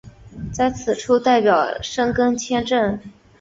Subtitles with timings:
[0.51, 2.99] 在此处代表申根签证。